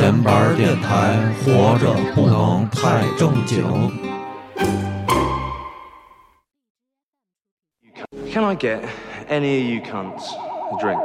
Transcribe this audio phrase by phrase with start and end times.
[0.00, 1.14] 闲板电台，
[1.44, 3.62] 活着不能太正经。
[8.32, 8.80] Can I get
[9.28, 10.32] any of you cunts
[10.72, 10.98] a drink?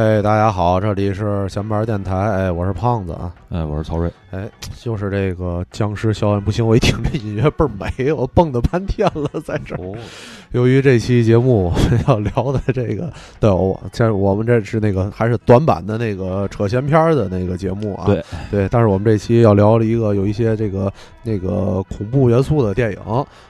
[0.00, 4.10] 哎，大家好，这里是闲板电台，哎，我是胖子啊，哎，我是曹睿。
[4.30, 9.78] 哎，就是这个僵尸肖恩不行，我一听这音乐倍儿美，我蹦跶半天了，在这儿。
[9.78, 9.94] 哦，
[10.52, 18.24] 由于这期节目我们要聊的这个，对，我这我们这是那个还是短版的那个扯闲篇儿的那个节目啊，对。
[18.50, 20.90] 对，但是我们这期要聊了一个有一些这个
[21.22, 23.49] 那个恐怖元素的电影，哎，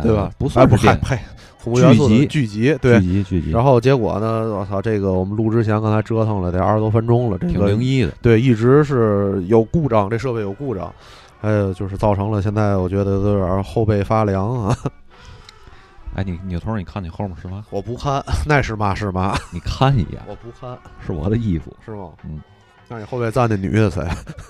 [0.00, 0.30] 对吧？
[0.38, 1.18] 不哎算不嗨呸，
[1.62, 3.06] 恐怖元素的剧剧集，对剧。
[3.06, 4.54] 集剧集，然后结果呢？
[4.54, 8.12] 我操，这个我们录之前刚才折腾了得二十多分钟了，这挺个灵异的。
[8.22, 10.92] 对，一直是有故障，这设备有故障，
[11.40, 14.76] 还有就是造成了现在我觉得都有点后背发凉啊。
[16.14, 17.64] 哎，你扭头，你看你后面是吗？
[17.70, 22.10] 我不看，那是嘛是嘛， 你看一眼，我不看，是我的衣服，是吗？
[22.24, 22.40] 嗯，
[22.88, 24.02] 那你后背站那女的谁？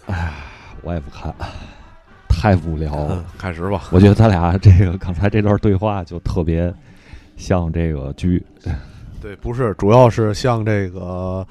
[0.06, 0.32] 哎
[0.82, 1.32] 我也不看，
[2.42, 3.24] 太无聊了嗯。
[3.38, 3.84] 开始吧。
[3.92, 6.74] 我觉得咱俩这个刚才这段对话就特别
[7.36, 8.44] 像这个剧。
[9.22, 11.46] 对，不是，主要是像这个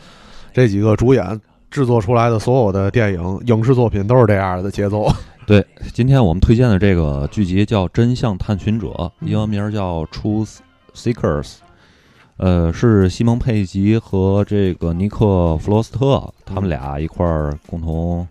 [0.52, 1.40] 这几个主演
[1.70, 5.10] 制作出来的所有的电影影视作品都是这样的节奏。
[5.48, 8.88] 对，今天我们推荐的这个剧集叫《真相探寻者》，
[9.22, 10.58] 英文名叫《Truth
[10.94, 11.44] Seekers》，
[12.36, 18.28] 呃，是西蒙佩吉和这个尼克弗罗斯特他们俩一块儿共同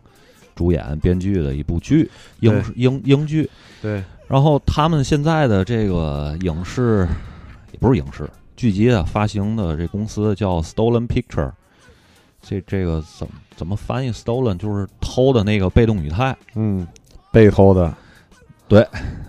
[0.54, 3.48] 主演编剧的一部剧，英对英英剧。
[3.82, 7.08] 对，然后他们现在的这个影视
[7.72, 11.50] 也不是影视剧集啊，发行的这公司叫 Stolen Picture。
[12.42, 16.86] 这这个怎么怎么翻译？Stolen 就是偷的那个被动语态，嗯，
[17.30, 17.94] 被偷的
[18.66, 18.86] 对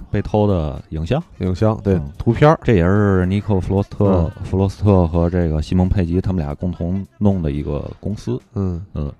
[0.09, 1.21] 被偷的影像。
[1.39, 8.39] 影像，对，嗯图片儿，这也是尼克弗罗斯特、嗯弗罗斯特和这个西蒙佩吉他们俩共同弄的一个公司。
[8.53, 9.11] 嗯嗯，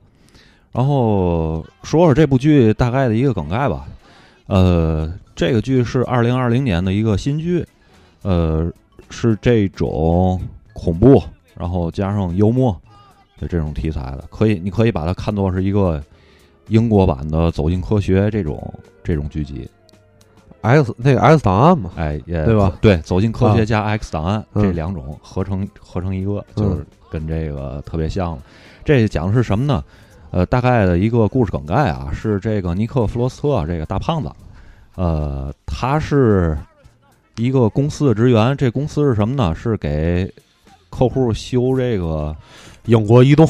[0.72, 3.88] 然后说说这部剧大概的一个梗概吧。
[4.48, 7.66] 呃，这个剧是二零二零年的一个新剧，
[8.22, 8.70] 呃，
[9.10, 10.42] 是这种
[10.74, 11.24] 恐怖，
[11.58, 12.76] 然后加上幽默
[13.40, 16.04] 的这种题材的，可以你可以把它看作是一个
[16.68, 19.70] 英国版的《走进科学》这种这种剧集。
[20.62, 22.78] ，X 那个 X 档案嘛，哎，也对吧？
[22.82, 28.44] 对，走进科学啊加 X 档案、嗯这两种合成合成一个，就是嗯跟这个特别像了。
[28.84, 29.82] 这讲的是什么呢？
[30.32, 34.32] 呃，大概的一个故事梗概啊，是这个尼克弗罗斯特这个大胖子，
[34.96, 36.58] 呃，他是
[37.36, 38.56] 一个公司的职员。
[38.56, 39.54] 这公司是什么呢？
[39.54, 40.34] 是给
[40.90, 42.36] 客户修这个
[42.86, 43.46] 英国移动，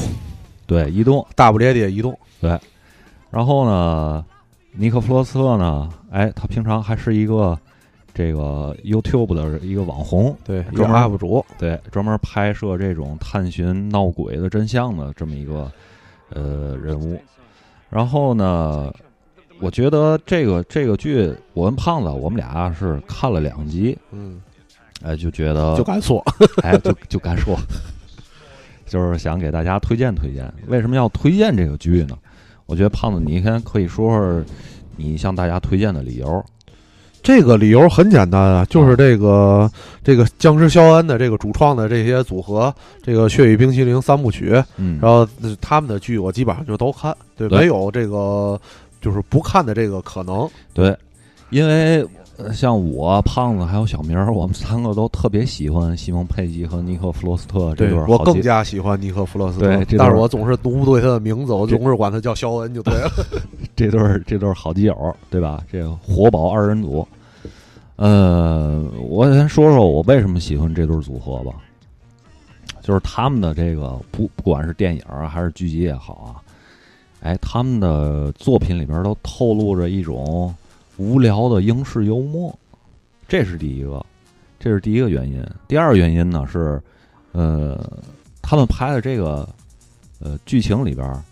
[0.66, 1.24] 对移动。
[1.36, 2.58] 大不列颠移动，对
[3.30, 4.24] 然后呢，
[4.72, 7.56] 尼克弗罗斯特呢，哎，他平常还是一个
[8.12, 15.70] 这个 YouTube 的一个网红，对，专门 UP 主，对，专门拍摄这种探寻闹鬼的真相的这么一个
[16.34, 17.20] 呃人物。
[17.90, 18.92] 然后呢，
[19.60, 24.40] 我觉得这个这个剧，我跟胖子我们俩是看了两集，嗯，
[25.02, 26.24] 哎，就觉得就敢说，
[26.62, 27.56] 哎，就就敢说，
[28.86, 30.52] 就是想给大家推荐推荐。
[30.68, 32.16] 为什么要推荐这个剧呢？
[32.66, 34.44] 我觉得胖子，你先可以说说
[34.96, 36.44] 你向大家推荐的理由。
[37.22, 39.70] 这个理由很简单啊，就是这个
[40.02, 47.60] 这个僵尸肖恩的这个主创的这些组合，这个《血雨冰淇淋》三部曲，嗯，然后呃他们的剧我基本上就都看，对，对。
[47.60, 48.60] 没有这个
[49.00, 50.48] 就是不看的这个可能。
[50.74, 50.96] 对，
[51.50, 52.06] 因为呃
[52.52, 63.10] 像我、胖子还有小明儿，我们三个都特别喜欢西蒙佩吉和尼克弗罗斯特这对我更加喜欢尼克弗洛斯特，对这但是我总是读不对他的名字，我总是管他叫肖恩就对了。
[63.76, 65.62] 这对儿这对儿好基友，对吧？
[65.70, 67.06] 这个活宝二人组。
[67.96, 71.52] 呃，我先说说我为什么喜欢这对儿组合吧，
[72.80, 76.42] 就是他们的这个不不管是电影还是剧集也好啊，
[77.20, 80.52] 哎，他们的作品里边都透露着一种
[81.02, 82.56] 无聊的英式幽默，
[83.26, 84.04] 这是第一个，
[84.60, 85.44] 这是第一个原因。
[85.66, 86.80] 第二个原因呢是，
[87.32, 87.84] 呃，
[88.40, 89.48] 他们拍的这个
[90.20, 91.24] 呃剧情里边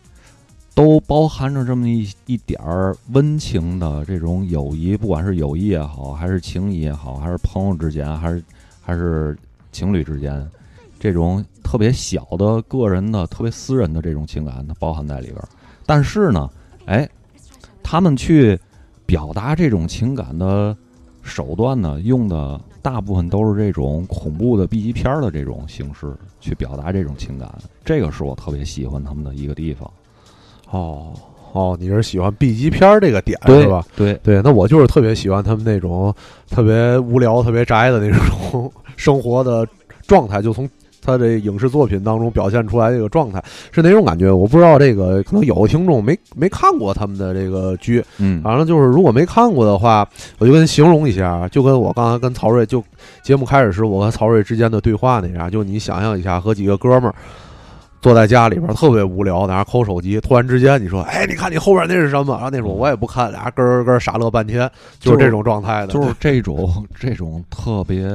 [0.75, 8.43] 都包含着这么一一点儿温情的这种友谊，不管是友谊也好，还是情谊也好，还是朋友之间，还是
[8.81, 9.39] 还是
[9.71, 10.45] 情侣之间，
[10.99, 15.39] 这种特别小的个人的、特别私人的这种情感，它包含在里边。
[15.87, 16.51] 但是呢，
[16.87, 17.09] 哎，
[17.83, 18.59] 他们去
[19.11, 20.77] 表达这种情感的
[21.21, 27.53] 手段呢，用的大部分都是这种恐怖的 B 级片儿的这种形式去表达这种情感，
[27.85, 29.91] 这个是我特别喜欢他们的一个地方。
[30.71, 31.13] 哦
[31.53, 33.85] 哦，你是喜欢 B 级片儿这个点是吧？？
[33.97, 36.15] 对，对，那我就是特别喜欢他们那种
[36.49, 39.67] 特别无聊、特别宅的那种 生活的
[40.07, 40.71] 状态，就从
[41.03, 43.43] 他这影视作品当中表现出来这个状态
[43.73, 44.31] 是哪种感觉。
[44.31, 50.09] 我不知道这个可能有的听众没没看过他们的这个剧，嗯反正就是如果没看过的话，
[50.39, 52.83] 我就跟形容一下，就跟我刚才跟曹睿就
[53.23, 57.15] 节目开始时我和曹睿之间的对话那样，就你想象一下，和几个哥们儿。
[58.03, 60.19] 坐在家里边儿特别无聊，在那抠手机。
[60.23, 65.89] 突然之间，你说：“哎，你看你后边那是什么？”然后那时候我也不看，俩咯咯咯傻乐半天，就是这种状态的。
[65.89, 68.09] 就是这种这种特别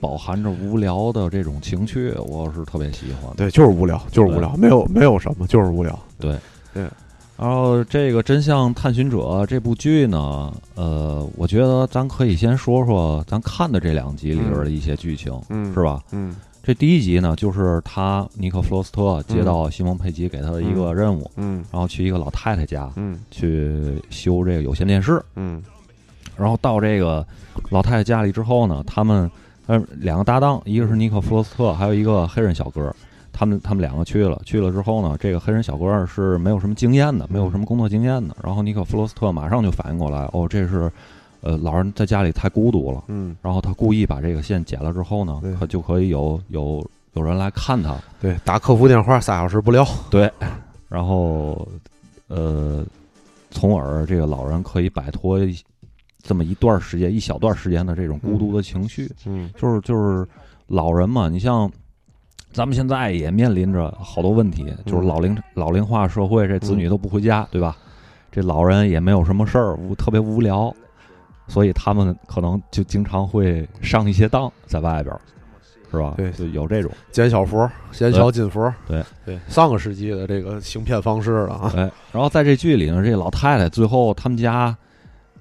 [0.00, 3.36] 饱含着无聊的这种情趣，我是特别喜欢的。
[3.36, 5.98] 对，就是无聊，就是无聊，没有没有什么，就是无聊。
[6.18, 6.36] 对
[6.74, 6.84] 对
[7.38, 16.02] 然后这个《真相探寻者》这部剧呢，呃，我觉得咱可以先说说咱看的这两集里边的一些剧情，嗯是吧？
[16.12, 25.22] 嗯这第一集呢，就是他尼克弗罗斯特接到西蒙佩吉给他的一个任务，嗯然后去一个老太太家嗯去修这个有线电视。
[25.36, 25.62] 嗯
[26.36, 27.24] 然后到这个
[27.70, 29.30] 老太太家里之后呢，他们
[29.66, 32.94] 呃两个搭档，一个是尼克弗罗斯特，还有一个黑人小哥，
[33.32, 38.36] 他们他们两个去了，去了之后呢，这个黑人小哥是没有什么经验的，没有什么工作经验的。
[38.42, 40.90] 然后尼克弗罗斯特马上就反应过来，哦，这是
[41.40, 43.04] 呃老人在家里太孤独了。
[43.08, 46.84] 嗯，然后他故意把这个线剪了之后呢，他就可以有有
[47.14, 47.96] 有人来看他。
[48.20, 49.86] 对，打客服电话仨小时不聊。
[50.10, 50.30] 对，
[50.88, 51.66] 然后
[52.28, 52.84] 呃，
[53.50, 55.58] 从而这个老人可以摆脱一
[56.26, 59.10] 这么一段时间、一小段时间的这种孤独的情绪。
[59.24, 60.26] 嗯就是就是
[60.66, 61.70] 老人嘛，你像
[62.52, 67.76] 咱们现在也面临着好多问题，就是老龄老龄化社会，这子女都不回家，对吧？
[68.32, 70.74] 这老人也没有什么事儿，无特别无聊，
[71.48, 75.20] 所以他们可能就经常会上一些当，在外边儿，
[75.90, 76.14] 是吧？
[76.16, 76.90] 对就有这种。
[77.10, 78.70] 捡小佛，捡小金佛。
[78.86, 81.72] 对对，上个世纪的这个行骗方式了啊。
[81.76, 84.76] 哎，然后在这剧里呢，这老太太最后他们家，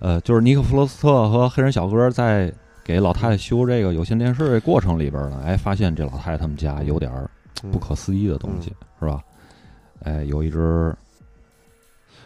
[0.05, 2.53] 呃，就是尼克弗罗斯特和黑人小哥在
[2.83, 7.27] 给老太太修这个有线电视的过程里边呢，哎，发现这老太太他们家有点儿
[7.71, 9.19] 不可思议的东西，是吧？
[10.03, 10.95] 哎，有一只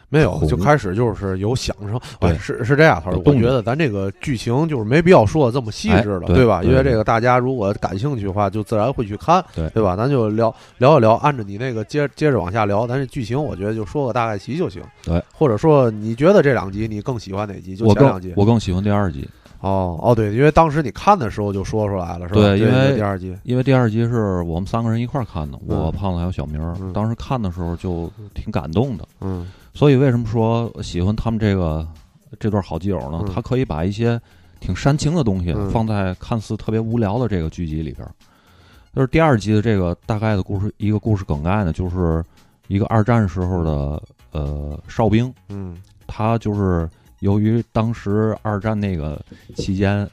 [0.09, 2.00] 没有，就开始就是有响声。
[2.19, 6.63] 对哎，是是这样，他说，我觉得咱这个剧情就是没必要说的这么细致了，哎对吧？
[6.63, 9.95] 因为这个大家如果感兴趣的话，就自然会去看，对对吧？
[9.95, 14.81] 咱就聊聊一聊，按照你那个接接着往下聊，咱这剧情我觉得就说个大概齐就行。
[15.03, 17.75] 对，或者说你觉得这两集你更喜欢哪集？
[17.75, 18.29] 就我前两集。
[18.29, 19.27] 更我更喜欢第二集，
[19.62, 22.41] 哦哦，对，因为当时你看的时候就说出来了，是吧？
[22.41, 26.59] 对因为第二集，因为第二集是我们三个人一块儿看的，嗯我胖子还有小明
[26.94, 29.07] 当时看的时候就挺感动的。
[29.21, 31.88] 嗯所以为什么说喜欢他们这个
[32.39, 33.24] 这对好基友呢？
[33.25, 34.20] 嗯他可以把一些
[34.60, 38.12] 挺煽情的东西嗯放在看似特别无聊的这个剧集里边儿。
[38.96, 42.24] 就是第二集的这个大概的故事，一个故事梗概呢，就是
[42.67, 45.77] 一个二战时候的呃哨兵，嗯
[46.08, 46.89] 他就是
[47.20, 49.24] 由于当时二战那个
[49.55, 50.10] 期间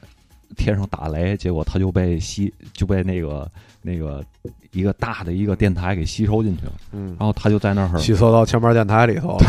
[0.56, 3.50] 天上打雷，结果他就被吸就被那个
[3.82, 4.24] 那个
[4.72, 9.38] 一个大的一个电台给吸收进去了，嗯，然后他就在那儿吸收到前面电台里头。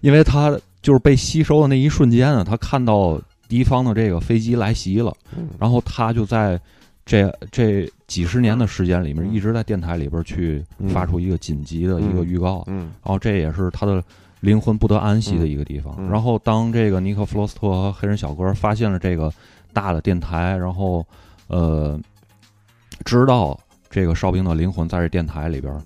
[0.00, 0.50] 因为他
[0.82, 5.48] 就是被吸收的那一瞬间啊，他看到敌方的这个飞机来袭了，嗯。
[5.60, 6.60] 然后他就在
[7.04, 9.32] 这这几十年的时间里面，嗯。
[9.32, 12.90] 一直在电台里边去嗯发出一个紧急的一个预告，嗯。
[13.04, 14.02] 然后这也是他的
[14.40, 15.94] 灵魂不得安息的一个地方。
[15.98, 16.08] 嗯。
[16.08, 19.32] 嗯然后当这个尼克弗罗斯特和黑人小哥发现了这个
[19.76, 21.06] 大的电台，然后
[21.48, 22.00] 呃
[23.04, 23.58] 知道
[23.90, 25.82] 这个哨兵的灵魂在这电台里边，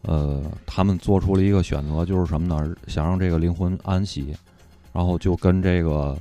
[0.00, 2.74] 呃，他们做出了一个选择，就是什么呢？
[2.86, 4.34] 想让这个灵魂安息，
[4.90, 6.16] 然后就跟这个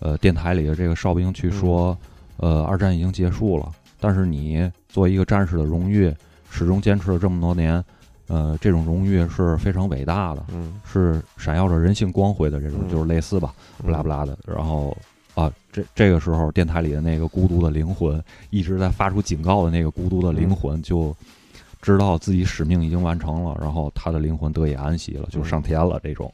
[0.00, 1.96] 呃电台里的这个哨兵去说，
[2.38, 6.10] 嗯呃，二战已经结束了，但是你作为一个战士的荣誉，
[6.50, 7.84] 始终坚持了这么多年，
[8.28, 14.38] 呃，这种荣誉是非常伟大的，嗯是闪耀着人性光辉的这种，嗯就是类似吧，不拉不拉的。
[14.46, 14.96] 然后啊，
[15.74, 21.14] 这这个时候电台里的那个孤独的灵魂一直在发出警告的那个孤独的灵魂就
[21.82, 26.00] 知道自己使命已经完成了，然后他的灵魂得以安息了，就上天了。
[26.04, 26.32] 这种，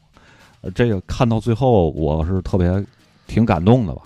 [0.61, 2.85] 呃，这个看到最后，我是特别
[3.25, 4.03] 挺感动的吧？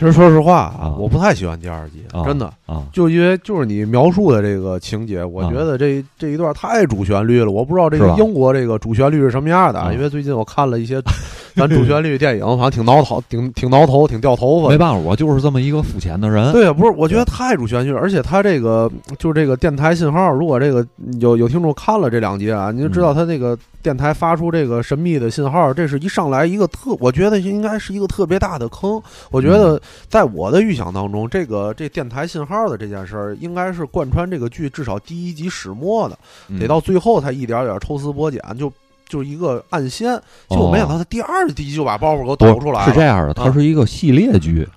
[0.00, 2.50] 其实说实话啊我不太喜欢第二集，啊真的。
[2.64, 7.50] 啊，就因为就是你描述的这个情节，我觉得这这一段太主旋律了。
[7.50, 11.02] 我不知道这个英国这个主旋律是什么样的，啊因为最近我看了一些
[11.54, 14.70] 咱主旋律电影，好像挺挠头， 挺挺挠头，挺掉头发。
[14.70, 16.50] 没办法，我就是这么一个肤浅的人。
[16.52, 20.86] 对啊，不是，我觉得太主旋律，而且他这个就是这个电台信号，如果这个
[21.20, 29.02] 有有听众看了这两集啊，你就知道他那个电台发出这个神秘的信号，这是一上来一个特，我觉得应该是一个特别大的坑。
[29.32, 36.18] 我觉得在我的预想当中，这个这电台信号的这件事儿，应该是贯穿这个剧至少第一集始末的，
[36.48, 36.58] 嗯。
[36.58, 38.72] 得到最后才一点点抽丝剥茧，就
[39.08, 40.20] 就是一个暗线。
[40.48, 44.68] 就我没想到他第二集就把包袱给我抖出来了，是这样的，它啊是一个系列剧，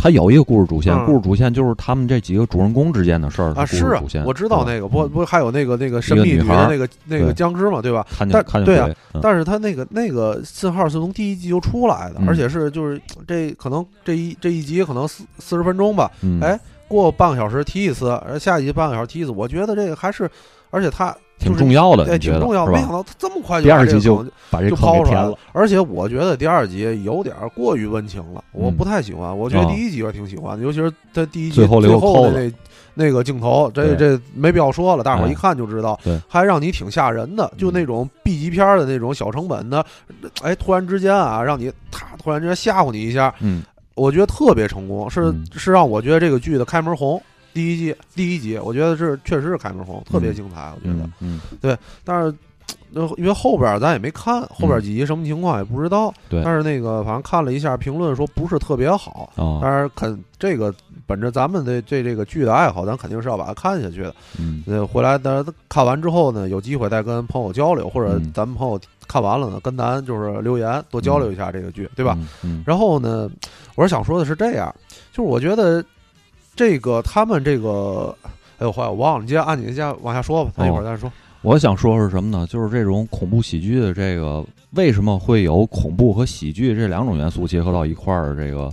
[0.00, 1.04] 它有一个故事主线，嗯。
[1.04, 3.84] 故事主线就是他们这几个主人公之间的事儿啊，是
[4.24, 7.34] 我知道那个，不不还有那个那个神秘女孩的那个那个对。
[7.34, 8.06] 僵尸嘛，对吧？
[8.10, 8.88] 看见但对啊
[9.20, 12.28] 但是他那个那个信号是从第一集就出来的，嗯。
[12.28, 16.40] 而且是就是这可能这一这一集可能四四十分钟吧，嗯。
[16.40, 20.28] 哎过半个小时提一次，而下一集半个小时提一次，我觉得这个还是，
[20.70, 22.88] 而且它挺重要的，哎你觉得挺重要没想？
[22.92, 29.36] 到他这么快就第二把这个集就把这抛出来了，而且我觉得第二集有点过于温情了，我嗯不太喜欢。
[29.36, 32.52] 我觉得啊第一集我挺喜欢的，尤其是他第一集最后留个扣的那
[32.94, 39.84] 那个镜头，这这没必要说了，大伙一看就知道对，还让你挺吓人的，就嗯那种 B 级片儿的那种小成本的，
[40.42, 43.62] 哎，突然之间啊，让你他突然之间吓唬你一下，嗯
[43.94, 47.20] 我觉得特别成功，是嗯是让我觉得这个剧的开门红。
[47.52, 51.08] 第一季第一集，我觉得是确实是开门红，特别嗯精彩，我觉得。
[51.20, 52.34] 嗯嗯，但是，
[52.90, 56.12] 那，因为后边咱也没看，后边几集什么情况也不知道。
[56.28, 59.30] 对但是那个反正看了一下评论，说不是特别好。
[59.36, 60.72] 哦，但是肯这个
[61.06, 64.14] 本着咱们的对这个剧的爱好，咱肯定是要把它看下去的。
[64.38, 72.16] 嗯呃，回来但是看完之后呢，有机会再跟朋友交流，或者嗯咱们朋友看完了呢，跟咱就是留言多交流一下这个剧，对吧？？
[72.44, 73.28] 嗯然后呢，
[73.74, 74.72] 我是想说的是这样，
[75.12, 75.84] 就是我觉得
[76.54, 78.14] 这个他们这个，
[78.58, 81.10] 哎呦，坏，我忘了，你接着按你接着往下说吧，咱一会儿再说。
[81.42, 82.46] 我想说是什么呢？
[82.46, 88.36] 就是这种恐怖喜剧的这个，为什么会有恐怖和喜剧这两种元素结合到一块儿？
[88.36, 88.70] 这个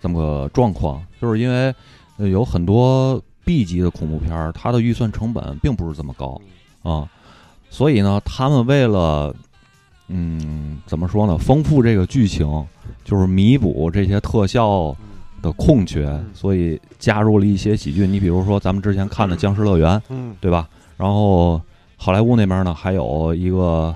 [0.00, 1.74] 这么个状况，就是因为
[2.16, 6.40] 呃有很多 B 级的恐怖片儿，它的预算成本并不是这么高
[6.82, 7.06] 啊，
[7.68, 9.34] 所以呢，他们为了
[10.08, 12.66] 嗯怎么说呢，丰富这个剧情，
[13.04, 14.96] 就是弥补这些特效
[15.42, 18.06] 的空缺，所以加入了一些喜剧。
[18.06, 20.34] 你比如说咱们之前看的《僵尸乐园》，嗯。
[20.40, 20.68] 对吧？
[20.96, 21.60] 然后
[21.96, 23.94] 好莱坞那边呢，还有一个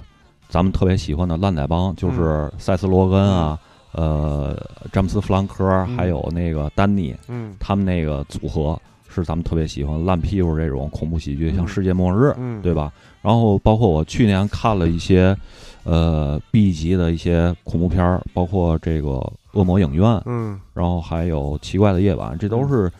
[0.49, 3.59] 咱们特别喜欢的烂仔帮，就是塞斯·罗根啊，
[3.93, 4.57] 呃，
[4.93, 5.97] 詹姆斯·弗兰科，嗯。
[5.97, 7.55] 还有那个丹尼，嗯。
[7.59, 12.93] 他们那个组合是咱们特别喜欢烂屁股这种恐怖喜剧，像嗯《世界末日》，嗯，对吧？
[13.23, 15.37] 然后包括我去年看了一些
[15.85, 19.09] 呃 B 级的一些恐怖片儿，包括这个
[19.55, 22.91] 《恶魔影院》，嗯然后还有《奇怪的夜晚》，这都是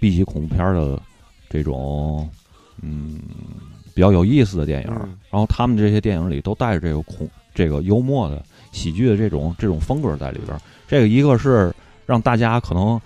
[0.00, 1.00] B 级恐怖片儿的
[1.48, 2.28] 这种
[2.82, 3.20] 嗯
[3.94, 4.90] 比较有意思的电影。
[4.90, 8.42] 嗯然后他们这些电影里都带着这个恐这个幽默的
[8.72, 10.60] 喜剧的这种这种风格在里边儿。
[10.86, 11.74] 这个一个是
[12.06, 13.00] 让大家可能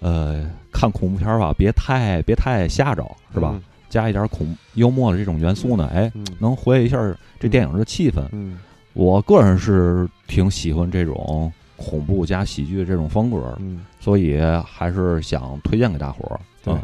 [0.00, 3.04] 呃看恐怖片儿吧，别太别太吓着，
[3.34, 3.60] 是吧？？
[3.88, 6.96] 加一点恐幽默的这种元素呢，哎，嗯能活跃一下
[7.38, 8.22] 这电影的气氛。
[8.32, 8.58] 嗯
[8.94, 16.40] 我个人是挺喜欢这种恐怖加喜剧的这种风格，嗯，所以还是想推荐给大伙儿。
[16.64, 16.80] 对嗯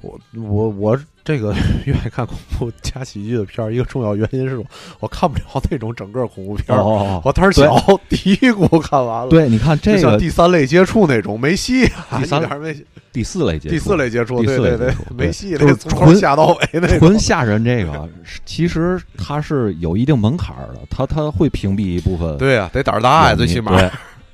[0.00, 1.54] 我我我这个
[1.84, 4.64] 愿意看恐怖加喜剧的片儿，一个重要原因是我
[5.00, 7.76] 我看不了那种整个恐怖片儿，哦，我胆儿小，
[8.08, 9.28] 第一部看完了。。
[9.28, 12.86] 对，你看这个像第三类接触那种没戏啊，第三一点没戏。
[13.12, 18.08] 第四类接触，第四类接触，第对对对四类没戏，就是从头纯下到尾那纯吓人这个，
[18.46, 23.78] 其实它是有一定门槛儿的，它它会屏蔽一部分对啊，得胆儿大呀，最起码。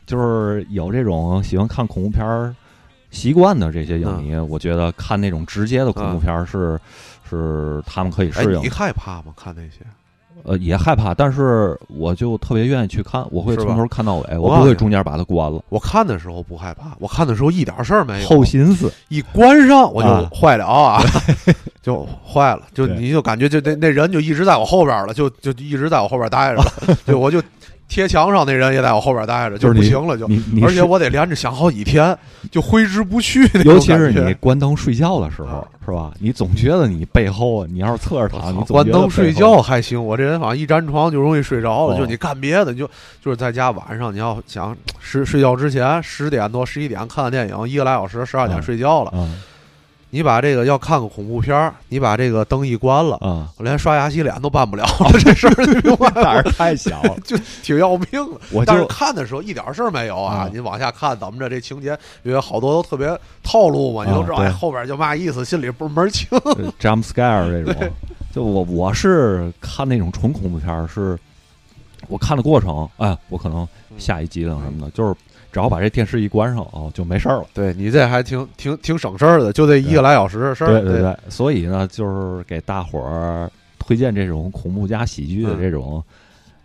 [0.06, 2.54] 就是有这种喜欢看恐怖片儿
[3.14, 4.46] 习惯的这些影迷，嗯。
[4.48, 6.78] 我觉得看那种直接的恐怖片儿是、
[7.28, 9.32] 是他们可以哎，适应你，害怕吗？
[9.36, 9.78] 看那些？
[10.42, 18.28] 呃，也害怕，但是我就特别愿意去看，我会从头看到尾，我不会中间把它关了，我看的时候不害怕，我看的时候一点事儿没有。
[18.28, 20.28] 后心思，一关上我就啊。
[20.34, 21.00] 坏了啊，
[21.80, 26.64] 就坏了，就你就感觉就那那人就一直在我后边了，就就一直在我后边待着了，
[27.06, 27.42] 就我就
[27.94, 30.28] 贴墙上那人也在我后边待着，就是不行了就。
[30.60, 32.18] 而且我得连着想好几天，
[32.50, 36.12] 就挥之不去尤其是你关灯睡觉的时候啊，是吧？
[36.18, 41.94] 你总觉得你背后啊，你要是侧着躺，你总关灯睡觉还行，我这人好像一沾床就容易睡着了。
[41.94, 42.90] 哦就你干别的，你就
[43.24, 49.12] 就是在家晚上你要想十睡觉之前十点多十一点看完电影，一个来小时，十二点嗯睡觉了。
[49.14, 49.40] 嗯
[50.14, 58.40] 你把这个要看个恐怖片儿，你把这个灯一关了，啊，我连刷牙洗脸都办不了了，这事儿你明白吗胆儿太小了，就挺要命的。
[58.52, 63.08] 我但是看的时候一点事儿没有啊啊，您往下看咱们这，这情节因为好多都特别
[63.42, 66.28] 套路嘛，你都知道，哎，后边就嘛意思，心里不门儿清。
[66.44, 67.90] 呃 jump scare 这种，
[68.32, 71.18] 就我我是看那种纯恐怖片儿，是
[72.06, 73.66] 我看的过程，哎，我可能
[73.98, 75.12] 下一集等什么的，就是
[75.54, 77.44] 只要把这电视一关上，哦，就没事儿了。
[77.54, 80.66] 对你这还挺挺挺省事儿的，就这一个来小时的事儿。
[80.66, 86.02] 对对对，所以呢，就是给大伙儿推荐这种恐怖加喜剧的嗯这种，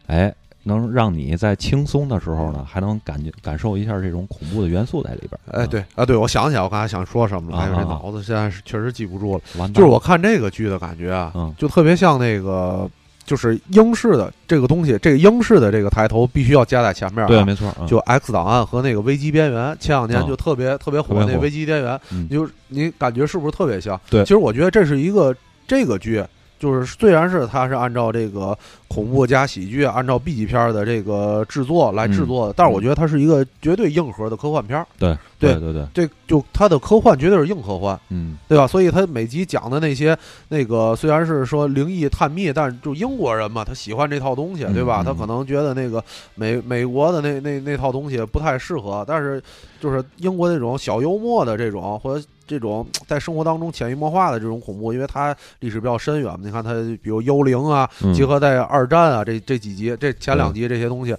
[0.08, 5.62] 哎，能让你在轻松的时候呢，还能感觉感受一下这种恐怖的元素在里边儿。
[5.62, 9.42] 哎，对啊，对，我想起来，我刚才想说什么了，啊哎呦，这啊脑子现在是确实记不住了。
[9.54, 12.90] 嗯，完蛋就是我看这个剧的感觉啊，嗯就特别像那个，
[13.30, 17.28] 就是英式的这个东西，这个英式的这个抬头必须要加在前面、啊。
[17.28, 24.02] 对，没错，嗯就 X 档案和那个危机边缘，前两年嗯就特别、特别火特别火那危机边缘，嗯你就你感觉是不是特别像？
[24.10, 25.36] 对其实我觉得这是一个
[25.68, 26.24] 这个剧，
[26.58, 28.58] 就是虽然是它是按照这个
[28.88, 34.88] 恐怖加喜剧，按照 B 级片的这个制作来制作的，但是我觉得它是一个绝对硬核的科幻片儿。
[34.98, 38.68] 对对对对，这就它的科幻绝对是硬科幻，嗯对吧？
[38.68, 40.18] 所以它每集讲的那些
[40.50, 45.02] 那个虽然是说灵异探秘，但是就英国人嘛，他喜欢这套东西，对吧？
[45.02, 46.04] 他可能觉得那个
[46.36, 49.42] 美美国的那那那套东西不太适合，但是
[49.80, 56.40] 就是英国那种小幽默的这种或者这种在生活当中潜移默化的这种恐怖，因为它历史比较深远嘛。
[56.44, 61.16] 你看它比如幽灵啊，嗯结合在二战啊这这几集这前两集这些东西，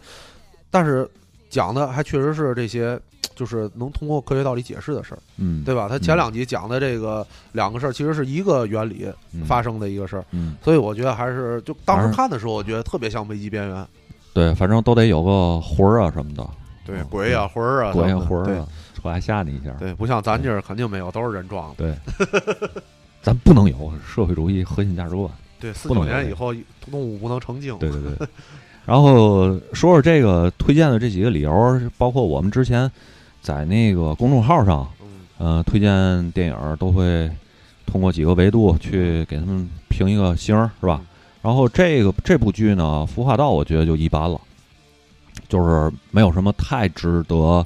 [0.70, 1.08] 但是
[1.48, 3.00] 讲的还确实是这些。
[3.34, 5.88] 就是能通过科学道理解释的事儿，嗯，对吧？
[5.88, 13.86] 他前两集讲的这个两个事儿，其实是一个原理嗯发生的一个事儿，嗯，所以我觉得还是就当时看的时候，我觉得特别像危机边缘，
[14.34, 16.46] 对，反正都得有个魂儿啊什么的，
[16.84, 19.70] 对嗯鬼呀魂儿啊，鬼呀什么的对魂儿啊，出来吓你一下。
[19.78, 21.76] 对，不像咱这儿肯定没有，都是人装的。
[21.76, 22.68] 对，
[23.22, 25.30] 咱不能有社会主义核心价值观。
[25.58, 26.54] 对，四九年以后
[26.90, 27.76] 动物不能成精。
[27.78, 28.28] 对对对。
[28.86, 32.90] 然后说说这个推荐的这几个理由，包括我们之前
[33.40, 37.30] 在那个公众号上，嗯，呃，推荐电影儿都会
[37.86, 41.06] 通过几个维度去给他们评一个星儿，是吧嗯？
[41.42, 44.40] 然后这个这部剧呢，《孵化道》我觉得就一般了，
[45.48, 47.64] 就是没有什么太值得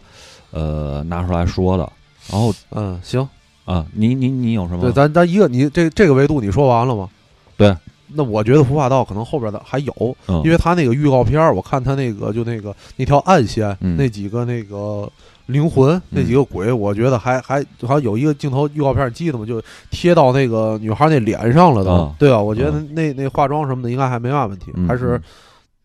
[0.53, 1.91] 呃拿出来说的。
[2.31, 3.29] 然后嗯，行，
[3.65, 4.81] 啊，你你你有什么？
[4.83, 7.09] 对，咱咱一个你这这个维度你说完了吗？
[7.57, 7.77] 对。
[8.17, 15.11] 那我觉得《孵化道》可能后边的还有，嗯因为他那个预告片儿，我看他那个就那个那条暗线，嗯那几个那个
[15.47, 19.45] 灵魂，那几个鬼，我觉得还还好像有一个镜头预告片记得吗？
[19.45, 22.15] 就贴到那个女孩那脸上了都，啊。
[22.19, 22.41] 对吧？
[22.41, 25.21] 我觉得那那化妆什么的应该还没嘛问题，嗯还是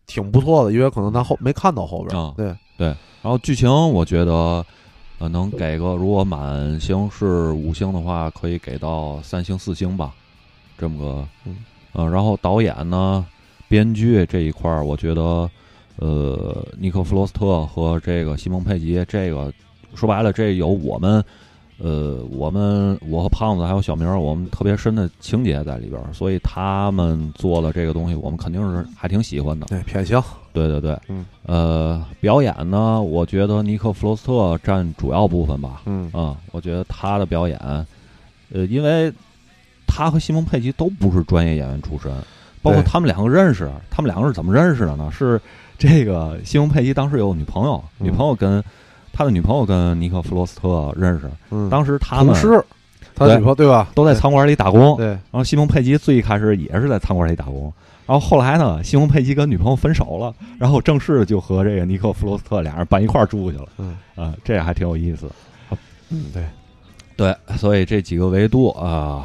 [0.06, 2.86] 挺不错的，因为可能咱后没看到后边儿，啊对，
[3.22, 4.64] 然后剧情我觉得，
[5.18, 10.12] 呃，能给个如果满星是五星的话，可以给到三星四星吧，
[10.78, 11.56] 这么个，嗯。
[11.92, 13.26] 呃，然后导演呢，
[13.68, 15.50] 编剧这一块儿，我觉得，
[16.00, 19.52] 呃，尼克弗罗斯特和这个西蒙佩吉，这个
[19.94, 21.22] 说白了，这有我们。
[21.82, 29.66] 呃，我们我和胖子还有小明儿，我们特别深的情节在里边儿，所以他们做的这个东西，我们肯定是还挺喜欢的。
[29.68, 37.58] 对，偏向，对对对，嗯，呃，表演呢，我觉得尼克弗罗斯特占主要部分吧，嗯嗯，我觉得他的表演，
[38.52, 39.10] 呃，因为
[39.86, 42.12] 他和西蒙佩吉都不是专业演员出身，
[42.60, 45.10] 包括他们两个认识，他们两个是怎么认识的呢？
[45.10, 45.40] 是
[45.80, 48.06] 这个西蒙佩吉当时有女朋友，嗯。
[48.06, 48.62] 女朋友跟
[49.12, 52.64] 他的女朋友跟尼克弗罗斯特认识，嗯，当时他们同事，
[53.14, 53.88] 他对女朋友对吧？
[53.94, 57.72] 都在餐馆里打工，对，然后西蒙佩吉最一开始也是在餐馆里打工，
[58.06, 63.96] 然后后来呢，西蒙佩吉跟女朋友分手了，然后正式就和这个尼克弗罗斯特俩人搬一块儿住去了，嗯。
[64.14, 65.26] 啊、这还挺有意思。
[66.10, 66.44] 嗯，对，
[67.16, 69.24] 对，所以这几个维度啊，呃，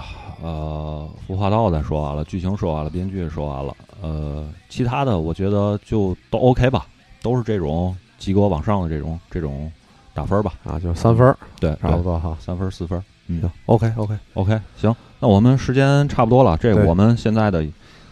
[1.28, 6.86] 孵化道再说完了，剧情说完了，编剧说完了，呃，其他的我觉得就都 OK 吧，
[7.22, 9.72] 都是这种及格往上的这种这种
[10.14, 12.38] 打分吧，啊，就是三分儿，对，差不多哈。
[12.40, 13.42] 三分四分，嗯。
[13.42, 17.66] 行，OK OK，OK，行，那我们时间差不多了，这个我们现在的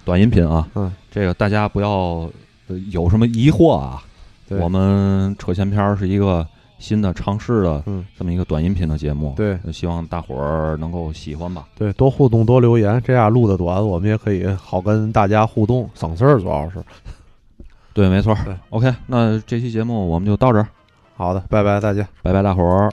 [0.03, 2.29] 短音频啊，嗯，这个大家不要、
[2.67, 4.03] 呃有什么疑惑啊，
[4.47, 4.57] 对。
[4.59, 6.45] 我们扯闲篇儿是一个
[6.83, 11.65] 新的尝试的嗯，这么一个短音频的节目，对呃希望大伙儿能够喜欢吧。
[11.77, 16.83] 对，多互动多留言，这样录的短，我们也可以好跟大家互动，省事儿主要是。
[17.93, 18.53] 对，没错对。
[18.69, 20.67] OK，那这期节目我们就到这儿，
[21.15, 22.05] 好的，拜拜再见。
[22.21, 22.91] 拜拜，大伙儿。